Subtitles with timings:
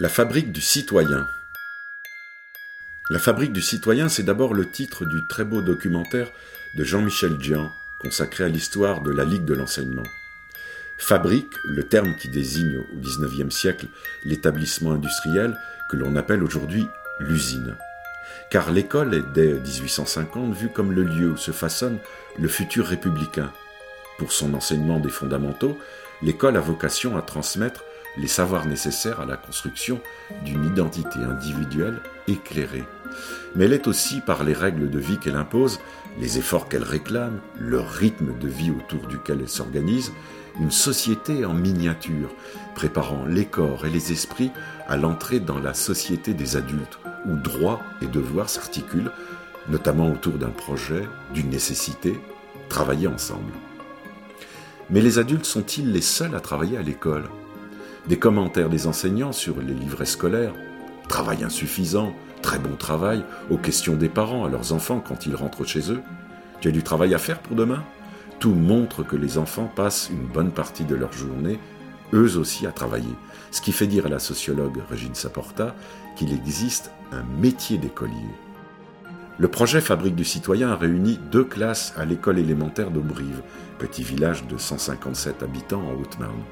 [0.00, 1.28] La fabrique du citoyen.
[3.10, 6.32] La fabrique du citoyen, c'est d'abord le titre du très beau documentaire
[6.76, 10.02] de Jean-Michel Dian consacré à l'histoire de la Ligue de l'enseignement.
[10.98, 13.86] Fabrique, le terme qui désigne au XIXe siècle
[14.24, 15.56] l'établissement industriel
[15.88, 16.88] que l'on appelle aujourd'hui
[17.20, 17.76] l'usine.
[18.50, 22.00] Car l'école est dès 1850 vue comme le lieu où se façonne
[22.36, 23.52] le futur républicain.
[24.18, 25.78] Pour son enseignement des fondamentaux,
[26.20, 27.84] l'école a vocation à transmettre
[28.16, 30.00] les savoirs nécessaires à la construction
[30.44, 32.84] d'une identité individuelle éclairée.
[33.54, 35.80] Mais elle est aussi, par les règles de vie qu'elle impose,
[36.18, 40.12] les efforts qu'elle réclame, le rythme de vie autour duquel elle s'organise,
[40.60, 42.30] une société en miniature,
[42.74, 44.52] préparant les corps et les esprits
[44.88, 49.10] à l'entrée dans la société des adultes, où droits et devoirs s'articulent,
[49.68, 52.20] notamment autour d'un projet, d'une nécessité,
[52.68, 53.52] travailler ensemble.
[54.90, 57.24] Mais les adultes sont-ils les seuls à travailler à l'école?
[58.08, 60.54] Des commentaires des enseignants sur les livrets scolaires,
[61.08, 65.64] travail insuffisant, très bon travail, aux questions des parents à leurs enfants quand ils rentrent
[65.64, 66.02] chez eux.
[66.60, 67.82] Tu as du travail à faire pour demain
[68.40, 71.58] Tout montre que les enfants passent une bonne partie de leur journée,
[72.12, 73.14] eux aussi, à travailler.
[73.50, 75.74] Ce qui fait dire à la sociologue Régine Saporta
[76.16, 78.14] qu'il existe un métier d'écolier.
[79.38, 83.42] Le projet Fabrique du citoyen a réuni deux classes à l'école élémentaire d'Aubrive,
[83.78, 86.42] petit village de 157 habitants en Haute-Marne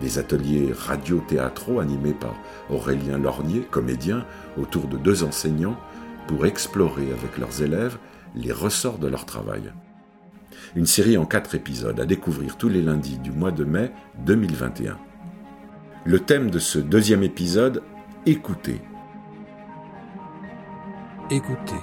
[0.00, 2.34] des ateliers radio-théâtraux animés par
[2.70, 4.24] Aurélien Lornier, comédien,
[4.56, 5.78] autour de deux enseignants,
[6.26, 7.98] pour explorer avec leurs élèves
[8.34, 9.72] les ressorts de leur travail.
[10.76, 13.90] Une série en quatre épisodes à découvrir tous les lundis du mois de mai
[14.24, 14.98] 2021.
[16.04, 17.82] Le thème de ce deuxième épisode,
[18.26, 18.80] écoutez.
[21.30, 21.80] Écoutez.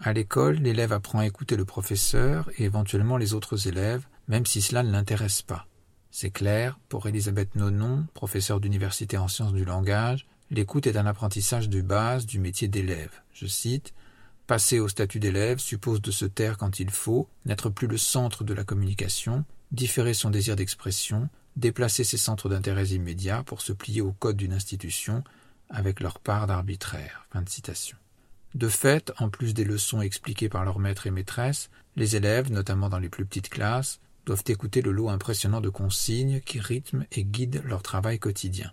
[0.00, 4.60] À l'école, l'élève apprend à écouter le professeur et éventuellement les autres élèves, même si
[4.60, 5.67] cela ne l'intéresse pas.
[6.20, 11.68] C'est clair, pour Elisabeth Nonon, professeure d'université en sciences du langage, l'écoute est un apprentissage
[11.68, 13.12] de base du métier d'élève.
[13.32, 13.94] Je cite
[14.48, 18.42] Passer au statut d'élève suppose de se taire quand il faut, n'être plus le centre
[18.42, 24.00] de la communication, différer son désir d'expression, déplacer ses centres d'intérêt immédiats pour se plier
[24.00, 25.22] au code d'une institution
[25.70, 27.28] avec leur part d'arbitraire.
[27.32, 27.96] De.
[28.56, 32.88] De fait, en plus des leçons expliquées par leurs maîtres et maîtresses, les élèves, notamment
[32.88, 37.24] dans les plus petites classes, doivent écouter le lot impressionnant de consignes qui rythment et
[37.24, 38.70] guident leur travail quotidien.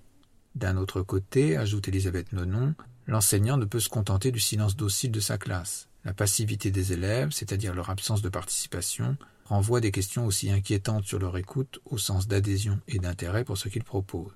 [0.53, 2.75] D'un autre côté, ajoute Elisabeth Nonon,
[3.07, 5.87] l'enseignant ne peut se contenter du silence docile de sa classe.
[6.03, 11.19] La passivité des élèves, c'est-à-dire leur absence de participation, renvoie des questions aussi inquiétantes sur
[11.19, 14.35] leur écoute au sens d'adhésion et d'intérêt pour ce qu'ils proposent.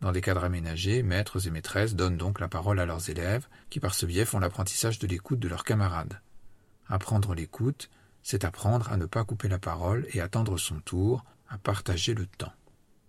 [0.00, 3.78] Dans des cadres aménagés, maîtres et maîtresses donnent donc la parole à leurs élèves, qui
[3.78, 6.20] par ce biais font l'apprentissage de l'écoute de leurs camarades.
[6.88, 7.88] Apprendre l'écoute,
[8.26, 12.26] c'est apprendre à ne pas couper la parole et attendre son tour, à partager le
[12.26, 12.52] temps.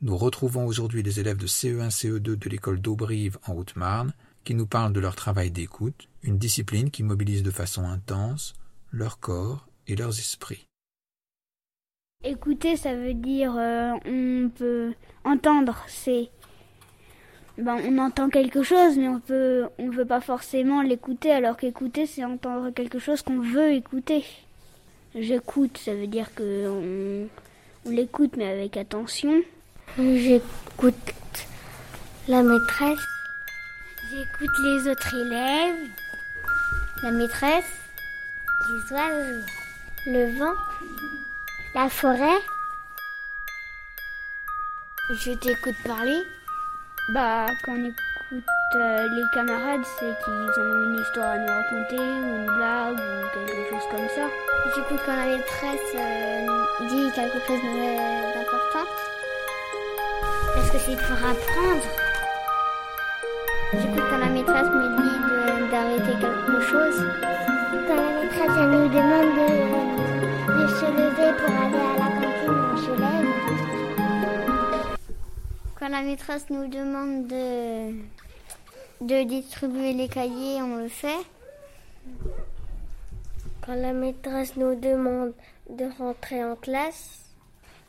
[0.04, 4.14] Nous retrouvons aujourd'hui les élèves de CE1, CE2 de l'école d'Aubrive en Haute-Marne
[4.44, 8.54] qui nous parlent de leur travail d'écoute, une discipline qui mobilise de façon intense
[8.92, 10.68] leur corps et leurs esprits.
[12.24, 16.30] Écouter, ça veut dire euh, on peut entendre, c'est
[17.58, 22.06] ben, on entend quelque chose, mais on peut on veut pas forcément l'écouter, alors qu'écouter,
[22.06, 24.24] c'est entendre quelque chose qu'on veut écouter.
[25.16, 26.68] J'écoute, ça veut dire que
[27.86, 29.42] on, l'écoute mais avec attention.
[29.98, 30.96] J'écoute
[32.28, 33.00] la maîtresse.
[34.12, 35.90] J'écoute les autres élèves.
[37.04, 37.72] La maîtresse.
[38.70, 39.46] Les oiseaux.
[40.08, 40.56] Le vent.
[41.74, 42.42] La forêt.
[45.10, 46.22] Je t'écoute parler.
[47.14, 48.07] Bah, quand on écoute
[48.76, 53.28] euh, les camarades, c'est qu'ils ont une histoire à nous raconter, ou une blague, ou
[53.34, 54.28] quelque chose comme ça.
[54.76, 56.46] J'écoute quand la maîtresse euh,
[56.90, 57.62] dit quelque chose
[58.36, 58.86] d'important.
[60.54, 61.88] Parce que c'est pour apprendre?
[63.72, 67.06] J'écoute quand la maîtresse me dit d'arrêter quelque chose.
[67.88, 69.48] Quand la maîtresse elle nous demande de,
[70.62, 73.30] de, se lever pour aller à la cantine, on se lève.
[75.80, 77.94] Quand la maîtresse nous demande de,
[79.02, 81.26] de distribuer les cahiers, on le fait.
[83.66, 85.34] Quand la maîtresse nous demande
[85.70, 87.22] de rentrer en classe.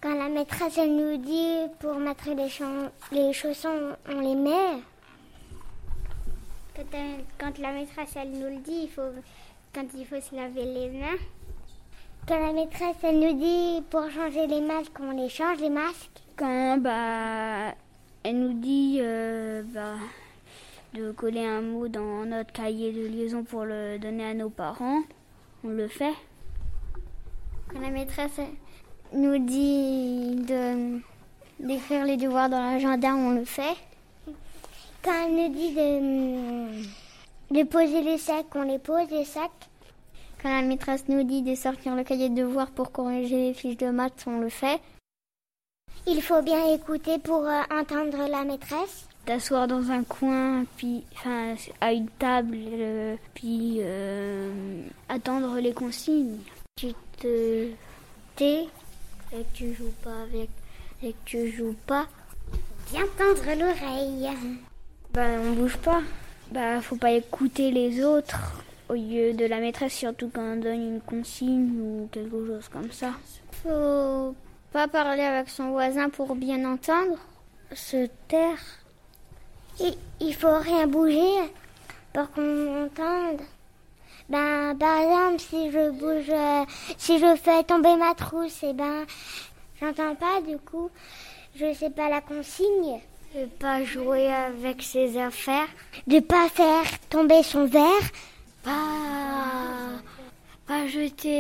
[0.01, 2.49] Quand la maîtresse elle nous dit pour mettre les,
[3.13, 4.83] les chaussons, on les met.
[7.39, 9.03] Quand, la maîtresse elle nous le dit, il faut,
[9.75, 11.19] quand il faut se laver les mains.
[12.29, 16.23] Quand la maîtresse elle nous dit pour changer les masques, on les change les masques.
[16.37, 17.75] Quand bah
[18.23, 19.95] elle nous dit euh, bah,
[20.95, 25.03] de coller un mot dans notre cahier de liaison pour le donner à nos parents,
[25.65, 26.15] on le fait.
[27.69, 28.41] Quand la maîtresse
[29.13, 31.01] nous dit de
[31.61, 33.77] d'écrire les devoirs dans l'agenda, on le fait.
[35.03, 39.69] Quand elle nous dit de, de poser les sacs, on les pose les sacs.
[40.41, 43.77] Quand la maîtresse nous dit de sortir le cahier de devoir pour corriger les fiches
[43.77, 44.81] de maths, on le fait.
[46.07, 49.07] Il faut bien écouter pour euh, entendre la maîtresse.
[49.27, 56.39] T'asseoir dans un coin, puis enfin, à une table, euh, puis euh, attendre les consignes.
[56.77, 57.69] Tu te
[58.37, 58.67] tais
[59.33, 60.49] et que tu joues pas avec
[61.03, 62.07] et que tu joues pas.
[62.91, 64.31] Bien tendre l'oreille.
[65.13, 66.01] Ben on bouge pas.
[66.51, 70.95] Bah faut pas écouter les autres au lieu de la maîtresse, surtout quand on donne
[70.95, 73.13] une consigne ou quelque chose comme ça.
[73.63, 74.35] Faut
[74.73, 77.19] pas parler avec son voisin pour bien entendre.
[77.73, 78.59] Se taire.
[79.81, 81.53] Il, il faut rien bouger
[82.13, 83.41] pour qu'on entende.
[84.29, 86.65] Ben, par exemple, si je bouge, euh,
[86.99, 89.07] si je fais tomber ma trousse, et ben,
[89.81, 90.91] j'entends pas, du coup,
[91.55, 93.01] je sais pas la consigne.
[93.35, 95.69] De pas jouer avec ses affaires.
[96.07, 98.11] De pas faire tomber son verre.
[98.63, 98.73] Pas,
[100.69, 101.39] pas jeter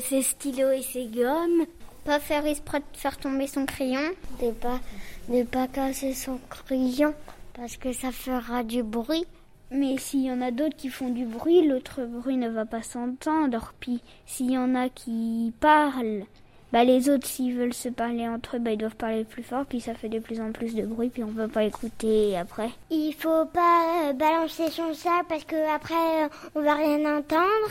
[0.00, 1.64] ses stylos et ses gommes.
[2.04, 4.10] Pas faire exprès de faire tomber son crayon.
[4.42, 4.80] De pas,
[5.28, 7.14] de pas casser son crayon
[7.54, 9.24] parce que ça fera du bruit.
[9.70, 12.82] Mais s'il y en a d'autres qui font du bruit, l'autre bruit ne va pas
[12.82, 13.72] s'entendre.
[13.78, 16.24] Puis s'il y en a qui parlent,
[16.72, 19.64] bah les autres s'ils veulent se parler entre eux, bah ils doivent parler plus fort.
[19.66, 21.08] Puis ça fait de plus en plus de bruit.
[21.08, 22.70] Puis on peut pas écouter après.
[22.90, 27.70] Il faut pas euh, balancer son sac parce que après euh, on va rien entendre.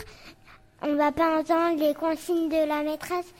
[0.82, 3.32] On va pas entendre les consignes de la maîtresse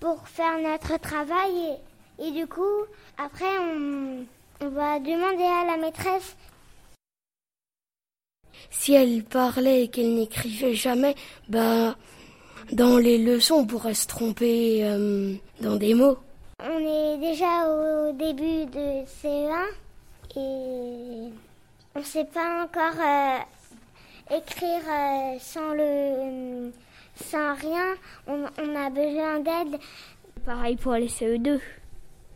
[0.00, 1.78] pour faire notre travail.
[2.18, 2.84] Et, et du coup,
[3.18, 4.24] après on,
[4.64, 6.36] on va demander à la maîtresse
[8.70, 11.14] si elle parlait et qu'elle n'écrivait jamais,
[11.48, 11.96] bah,
[12.70, 16.18] dans les leçons, on pourrait se tromper euh, dans des mots.
[16.60, 19.66] On est déjà au début de CE1
[20.36, 21.32] et
[21.94, 26.70] on ne sait pas encore euh, écrire euh, sans le
[27.16, 27.94] sans rien.
[28.26, 29.80] On, on a besoin d'aide.
[30.46, 31.60] Pareil pour les CE2.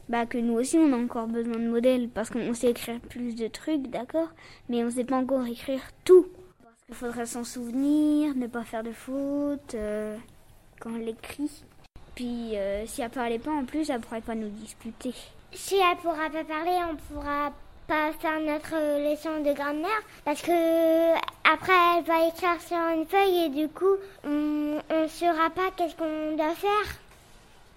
[0.08, 3.34] Bah que nous aussi on a encore besoin de modèles parce qu'on sait écrire plus
[3.34, 4.28] de trucs, d'accord,
[4.68, 6.26] mais on sait pas encore écrire tout.
[6.86, 10.16] Qu'il faudrait s'en souvenir, ne pas faire de fautes euh,
[10.78, 11.50] quand on l'écrit.
[12.14, 15.12] Puis euh, si elle parlait pas en plus, elle pourrait pas nous disputer.
[15.52, 17.52] Si elle pourra pas parler, on pourra
[17.88, 18.76] pas faire notre
[19.10, 21.14] leçon de grammaire parce que
[21.52, 25.96] après elle va écrire sur une feuille et du coup on, on saura pas qu'est-ce
[25.96, 26.96] qu'on doit faire.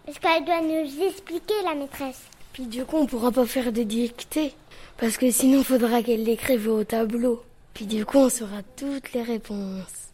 [0.06, 2.22] Parce qu'elle doit nous expliquer, la maîtresse.
[2.54, 4.54] Puis du coup, on pourra pas faire des dictées.
[4.98, 7.44] Parce que sinon, faudra qu'elle l'écrive au tableau.
[7.80, 10.10] Puis du coup, on saura toutes les réponses.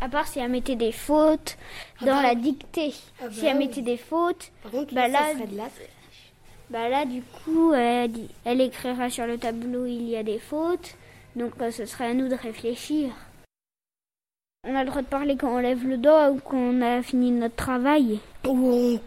[0.00, 1.58] À part si elle mettait des fautes
[2.00, 2.94] Ah dans bah la dictée.
[3.20, 3.66] Ah bah si elle oui.
[3.66, 5.64] mettait des fautes, Par contre, Bah là, ça là, serait de la...
[6.70, 8.10] bah là du coup, elle,
[8.46, 10.94] elle écrira sur le tableau il y a des fautes.
[11.36, 13.10] Donc euh, ce serait à nous de réfléchir.
[14.66, 17.02] On a le droit de parler quand on lève le doigt ou quand on a
[17.02, 18.18] fini notre travail.
[18.46, 19.00] Ou, on-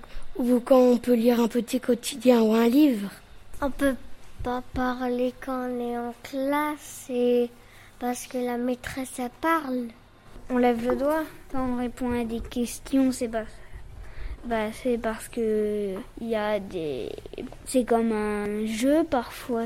[0.43, 3.09] ou quand on peut lire un petit quotidien ou un livre.
[3.59, 3.95] On peut
[4.43, 7.49] pas parler quand on est en classe et
[8.03, 9.87] parce que la maîtresse elle parle.
[10.49, 11.23] On lève le doigt
[11.53, 13.45] quand on répond à des questions, c'est pas
[14.43, 17.09] bah c'est parce que il y a des
[17.65, 19.63] c'est comme un jeu parfois.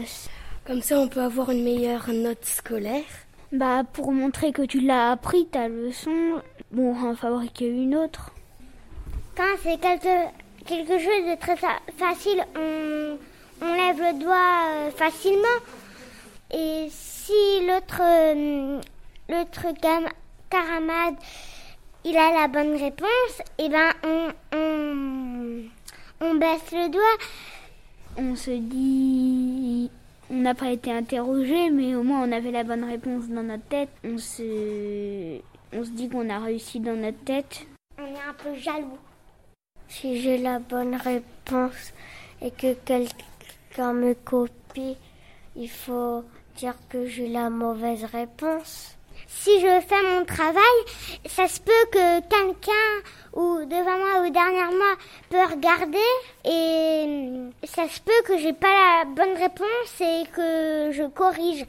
[0.68, 3.10] Comme ça, on peut avoir une meilleure note scolaire.
[3.51, 6.41] Bah pour montrer que tu l'as appris ta leçon,
[6.72, 8.32] bon en fabriquer une autre.
[9.36, 10.15] Quand c'est quelque,
[10.65, 13.17] quelque chose de très fa- facile, on,
[13.65, 15.58] on lève le doigt euh, facilement.
[17.77, 18.01] L'autre
[19.67, 19.72] euh,
[20.50, 21.15] camarade
[22.03, 25.63] il a la bonne réponse, et ben on, on,
[26.22, 27.03] on baisse le doigt.
[28.17, 29.91] On se dit
[30.29, 33.67] on n'a pas été interrogé mais au moins on avait la bonne réponse dans notre
[33.67, 33.89] tête.
[34.03, 35.39] On se
[35.74, 37.67] on se dit qu'on a réussi dans notre tête.
[38.00, 38.98] On est un peu jaloux.
[39.88, 41.93] Si j'ai la bonne réponse
[42.41, 44.98] et que quelqu'un me copie,
[45.55, 46.24] il faut
[46.58, 48.96] dire que j'ai la mauvaise réponse.
[49.28, 50.80] Si je fais mon travail,
[51.26, 52.90] ça se peut que quelqu'un
[53.34, 54.96] ou devant moi ou derrière moi
[55.30, 56.12] peut regarder
[56.46, 61.66] et ça se peut que j'ai pas la bonne réponse et que je corrige.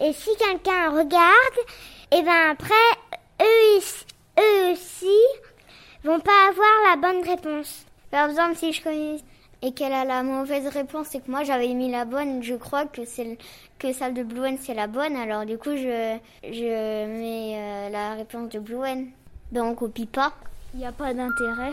[0.00, 1.58] Et si quelqu'un regarde,
[2.10, 2.74] et ben après
[3.40, 3.80] eux,
[4.40, 5.20] eux aussi
[6.02, 7.84] vont pas avoir la bonne réponse.
[8.10, 9.18] Par exemple, si je connais
[9.62, 12.84] et qu'elle a la mauvaise réponse et que moi j'avais mis la bonne, je crois
[12.86, 13.38] que c'est
[13.78, 15.16] que celle de Blue One c'est la bonne.
[15.16, 19.06] Alors du coup, je je mets euh, la réponse de Blue One.
[19.52, 20.32] Ben on copie pas.
[20.74, 21.72] Il n'y a pas d'intérêt.